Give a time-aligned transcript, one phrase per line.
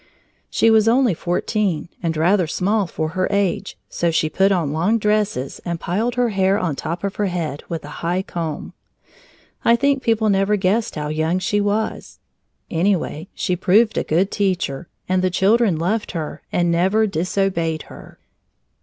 [0.49, 4.97] She was only fourteen and rather small for her age, so she put on long
[4.97, 8.73] dresses and piled her hair on top of her head with a high comb.
[9.63, 12.17] I think people never guessed how young she was.
[12.71, 18.17] Anyway, she proved a good teacher, and the children loved her and never disobeyed her.